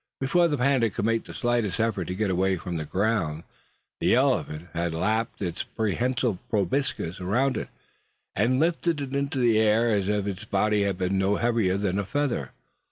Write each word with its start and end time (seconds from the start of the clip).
Before 0.19 0.47
the 0.47 0.57
panda 0.57 0.89
could 0.89 1.05
make 1.05 1.25
the 1.25 1.33
slightest 1.35 1.79
effort 1.79 2.05
to 2.05 2.15
get 2.15 2.31
away 2.31 2.57
from 2.57 2.75
the 2.77 2.85
ground, 2.85 3.43
the 3.99 4.15
elephant 4.15 4.69
had 4.73 4.95
lapped 4.95 5.43
its 5.43 5.61
prehensile 5.61 6.39
proboscis 6.49 7.19
around 7.21 7.55
it, 7.55 7.69
and 8.35 8.59
lifted 8.59 8.99
it 8.99 9.15
into 9.15 9.37
the 9.37 9.59
air 9.59 9.91
as 9.91 10.09
if 10.09 10.25
its 10.25 10.43
body 10.43 10.85
had 10.85 10.97
been 10.97 11.19
no 11.19 11.35
heavier 11.35 11.77
than 11.77 11.99
a 11.99 12.03
feather. 12.03 12.49